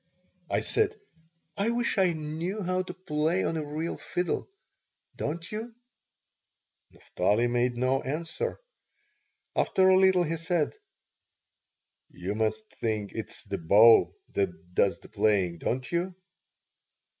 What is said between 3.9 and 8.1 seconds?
fiddle, don't you?" Naphtali made no